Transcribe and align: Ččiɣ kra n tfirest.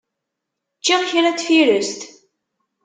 Ččiɣ 0.79 1.01
kra 1.09 1.29
n 1.33 1.37
tfirest. 1.39 2.01